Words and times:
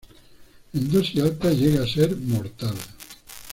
En 0.73 0.89
dosis 0.91 1.21
altas 1.21 1.55
llega 1.59 1.83
a 1.83 1.87
ser 1.87 2.17
mortal. 2.17 2.73